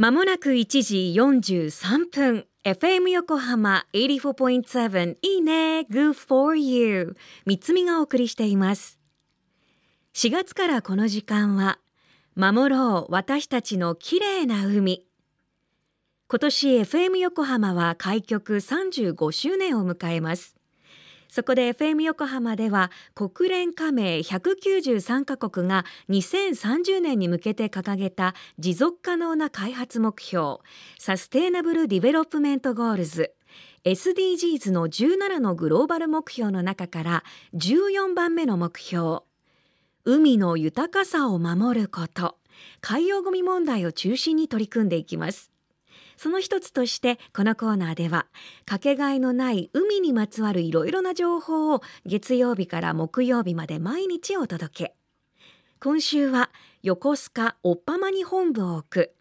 [0.00, 2.46] まもなく1時43分。
[2.64, 5.80] FM 横浜84.7いいね。
[5.90, 8.98] Good for you 三つみがお送りしています。
[10.14, 11.80] 4月からこの時間は
[12.34, 15.04] 守ろう私たちの綺麗な海。
[16.28, 20.56] 今年 FM 横浜は開局35周年を迎えます。
[21.30, 30.56] そこで FM 横浜では国連加盟193カ国が2030年に向けて掲げた持続可能な開発目標
[30.98, 33.32] Sustainable Development Goals。
[33.84, 37.24] SDGs の17のグローバル目標の中から
[37.54, 39.20] 14番目の目標。
[40.04, 42.36] 海の豊かさを守ること。
[42.80, 45.50] 海洋ゴミ問題を中心に取り組んでいきます。
[46.22, 48.26] その一つとしてこのコーナーでは
[48.66, 54.94] かけがえのない海にまつわるいろいろな情報を月曜日から木曜日まで毎日お届け。
[55.82, 56.50] 今週は
[56.82, 59.14] 横須賀おっぱまに本部を置く。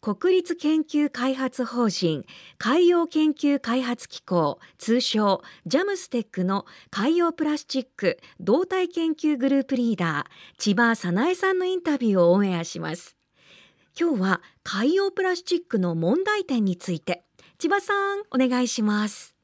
[0.00, 2.24] 国立研究開発法人
[2.58, 13.19] 海洋研究開発機構通称ジャムステックの海洋プラスチック動態研究グループリーダー千葉早苗さんのインタビューをオンエアします。
[14.00, 17.22] 今日は海洋プラスチックの問題点について。
[17.58, 19.36] 千葉さんお願いします。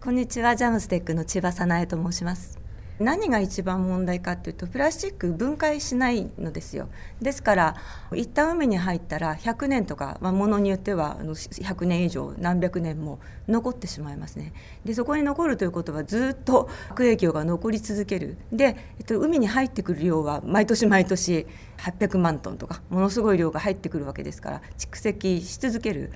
[0.00, 0.56] こんにちは。
[0.56, 2.63] ジャムステックの千葉早苗と申します。
[2.98, 6.88] 何が一番問題かっていうとプラスチック分解しないのですよ。
[7.20, 7.76] ですから
[8.14, 14.52] 一旦海に入ったら100年とか、まあ、ものによっては100年以上何百年も残ってしまいますね。
[14.84, 18.36] でそこに残るということはずっと悪影響が残り続ける。
[18.52, 21.46] で、えっと、海に入ってくる量は毎年毎年
[21.78, 26.12] 800万トンとかものすごい量が入ってくるわけですから蓄積し続ける。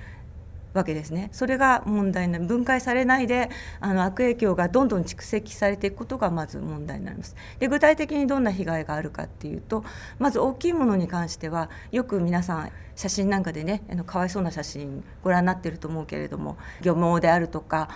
[0.73, 1.29] わけですね。
[1.31, 7.35] それが問題な分解されないであの悪影響がどんどん蓄積されていくことがまず問題になります。
[7.59, 9.83] で具体的にどんな被害があるかっていうと
[10.19, 17.89] まず大きいものに関してはよく皆さん写真なんかでねあのかわいそうな写真ご覧になってると思うけれども漁網であるとか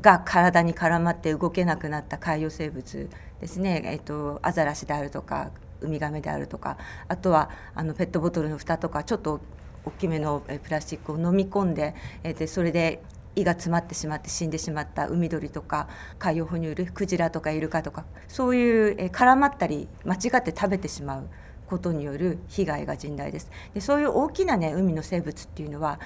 [0.00, 3.08] が体に絡まって動けなくなった海洋生物
[3.40, 5.50] ですね、えっと、アザラシであるとか
[5.80, 6.76] ウミガメであるとか
[7.08, 9.40] あとはあのペットボトルの蓋とかちょっと
[9.84, 13.02] 大きめのプラスチックを飲み込んででそれで
[13.36, 21.28] 胃が詰まってしまって死んでしまった海鳥とか海洋哺乳類クジラとかイルカとかそういう絡まったり間違って食べてしまう
[21.66, 23.48] ことによる被害が甚大です。
[23.74, 26.00] でそういう大きなね海の生物っていうのは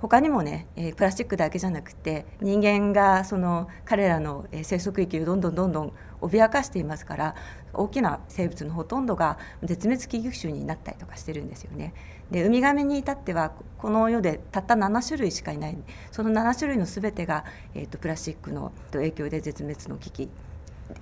[0.00, 7.34] 他にもね、えプラスチックだけじゃなくて人間がその彼らの生息域をどんどんどんどん脅かしていますから
[7.72, 11.94] 大きな生物のほとんどが絶滅危惧種になったりとかしてるんですよね。
[12.30, 15.76] でウミガメに至ってはこの世でたった7種類しかいない。
[16.12, 17.44] その7種類の全てが、
[17.74, 20.30] えーと、プラスチックの影響で絶滅の危機。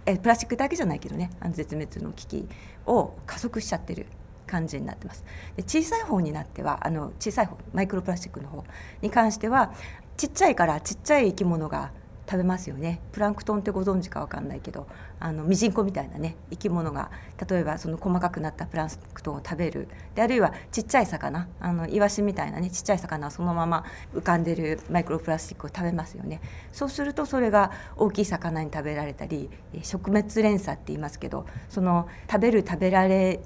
[0.04, 2.48] えプラスチックだけじゃないけどねあの絶滅の危機
[2.86, 4.06] を加速しちゃってる。
[4.46, 5.24] 感じになってます。
[5.56, 8.64] で小さい方になってはあの小さい方マイクロプラスチックの方
[9.02, 9.72] に関しては
[10.16, 11.90] ちっちゃいからちっちゃい生き物が
[12.28, 13.00] 食べますよね。
[13.12, 14.88] プランクトンってご存知か分かんないけど
[15.20, 17.12] あのミジンコみたいなね生き物が
[17.48, 19.86] 例えばその細かくなったプランクトンを食べる。
[20.16, 21.46] であるいはちっちゃい魚。
[21.60, 26.40] あのイワシみたいなねちっちゃい魚はそのまま浮かんでるマイクロプラスチックを食べますよね。
[26.72, 29.48] そうするとそれが大きい魚に食べられたり
[29.82, 33.40] 食滅連鎖って言いますけどその食べる食べられ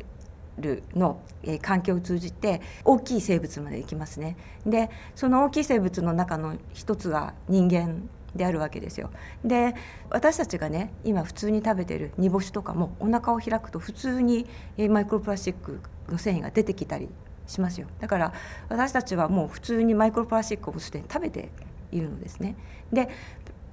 [0.61, 9.11] るの、え、環境を通じて大きい生物まで行きますねでその大きい生物の中の一つが人間であるわけですよ。
[9.45, 9.75] で
[10.09, 14.47] 私たちがね今普通に食べてる煮干しとかもお腹を開くと普通に
[14.89, 17.09] マイクロプラスチックの繊維が出てきたり
[17.47, 18.33] しますよだから
[18.69, 21.51] 私たちはもう普通にマイクロプラスチックをすでに食べて
[21.91, 22.57] いるのですね。
[22.93, 23.09] で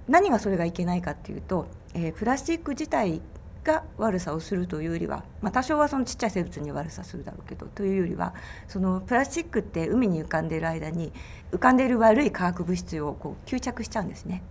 [0.07, 3.21] 何がそれがいけないかっていうと、えー、プラスチック自体
[3.67, 8.33] が悪さをするというよりは、まあ、多少はそのちっちゃい生物に悪さするだろうけどというよりは
[8.67, 11.11] そのプラスチックって海に浮かんでいる間に
[11.51, 14.41] 浮かんでいる悪い化学物質をこう吸着しちゃうんですね。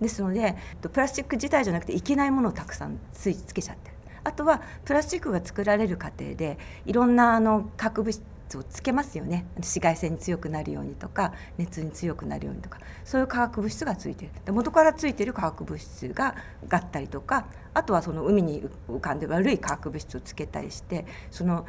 [0.00, 3.96] ですのでプラスチック自体じゃなくていけないものをたくさんついつけちゃってる。
[4.22, 8.22] あとはプラスチックが作られる過程でいろんなあの化学物質
[8.56, 16.34] をつけますよね紫外線に強くなるようにとか熱に強くなるようにとかそういう化学物質がついてるで元からついてる化学物質が
[16.68, 21.66] がったりとかあとはその海に浮かんで悪い化学物質をつけたりしてその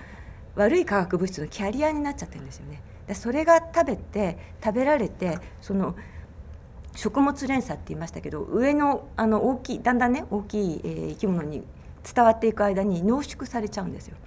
[0.55, 2.81] 悪い化学物質のキャリアになっちゃってるんですよね。
[3.07, 5.95] でそれが食べて食べられてその
[6.95, 11.63] 食物連鎖って言いましたけど上のあの大きいだんだんね大きい、えー、生き物に
[12.03, 14.17] 伝わっていく間に濃縮されちゃうんですよ。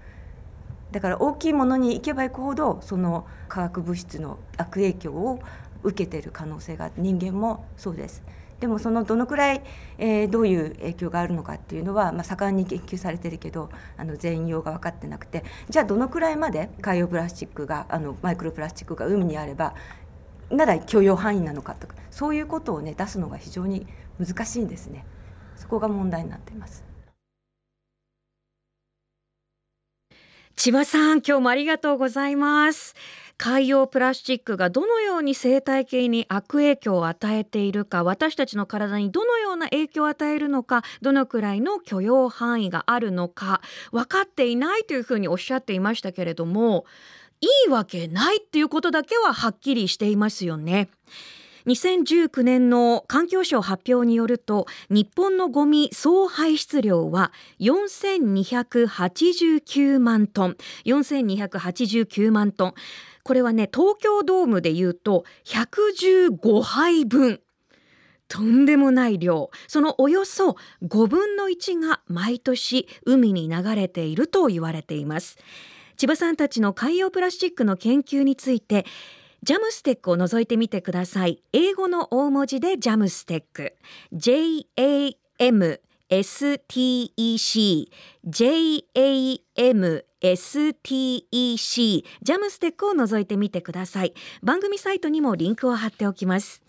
[0.93, 5.41] だから大きいものに行けば行くほどその化学物質の悪影響を
[5.83, 8.23] 受けている可能性が人間もそうです。
[8.61, 9.63] でもそのどのくらい、
[9.99, 19.75] えー、どういう影響があるのかっていうのは、まあ、盛んに研究されてるけどあの全容が分かってなくてじゃあどのくらいまで海洋プラスチックがあのマイクロプラスチックが海にあれば
[20.49, 23.85] なら許容範囲なのかとかそういうことをね出すのが非常に
[24.25, 25.05] 難しいんですね
[25.57, 26.85] そこが問題になっています
[30.55, 32.95] 千葉さん今日もありがとうございます
[33.39, 46.85] 海洋プラスチックがどのように生態系に悪影響を与えているか私たちの体にどのような影響を与えるのかどのくらいの許容範囲があるのか分かっていないというふうにおっしゃっていましたけれども
[47.41, 50.89] いいわけないっていうことだけははっきりしていますよね。
[51.67, 60.57] 2019年の環境省発表によると日本のゴミ総排出量は4289万トン。
[60.85, 62.75] 4289万トン。
[63.25, 67.41] これはね東京ドームでいうと115杯分
[68.29, 69.51] とんでもない量。
[69.69, 75.37] そのおよそ5分の1が毎年海に流れていると言われています。
[75.99, 78.87] 千葉さんたちの海洋プラスチックの研究について
[79.45, 81.43] ジャムステックを覗いてみてください。
[81.53, 83.75] 英語の大文字でジャムステック。
[84.15, 87.89] JAM STEC
[88.25, 94.15] JAM STEC ジャムステックを覗いてみてください。
[94.45, 96.63] 番組サイトにもリンクを貼っておきます。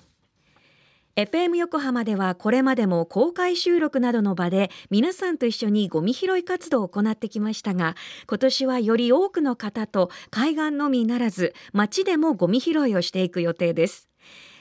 [1.16, 7.96] FM 横浜ではこれまでも公開収録などの場で皆さんと一緒にゴミ拾い活動を行ってきましたが
[8.26, 14.10] 今年はより多くの方と海岸のみならず街でもゴミ拾いをしていく予定です。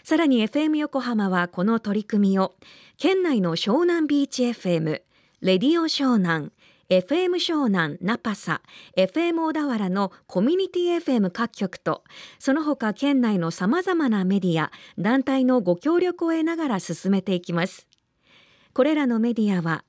[0.05, 2.55] さらに FM 横浜はこの取り組みを
[2.99, 5.01] 県内の湘南ビーチ FM
[5.41, 6.53] レディオ湘南
[6.93, 8.61] FM 湘南ナパサ
[8.99, 12.05] FM 小田原のコミュニティ FM 各局と
[12.39, 17.87] その他県内のさまざまなメディア団体のご協力を得ながら進めていきます。
[18.75, 19.85] これらのメディアは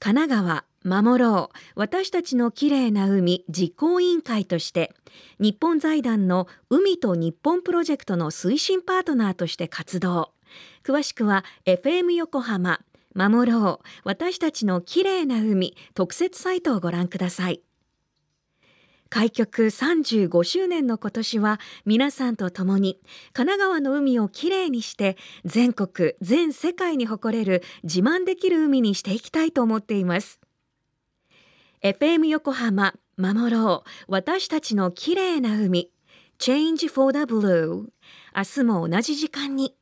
[0.00, 4.92] 神奈川守ろう私たちのきれいな海実行委員会として
[5.38, 10.32] 日本財団の海と日本プロジェクトの推進パートナーとして活動。
[10.82, 12.80] 詳しくは FM 横浜
[13.14, 13.86] 守ろう。
[14.04, 17.62] 私たちのきれいな海特設サイトをご覧ください。
[19.10, 23.00] 開局35周年の今年は皆さんと共に
[23.32, 30.38] 神奈川の海をきれいにして全国全世界に誇れる自慢できる海にしていきたいと思っています。
[31.82, 33.90] FM 横浜守ろう。
[34.06, 35.90] 私たちのきれいな海。
[36.38, 37.88] Change for the Blue
[38.34, 39.74] 明日も同じ時間に。